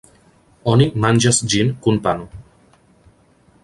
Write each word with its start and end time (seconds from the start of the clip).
Oni 0.71 0.87
manĝas 1.03 1.43
ĝin 1.53 1.71
kun 1.85 2.03
pano. 2.09 2.29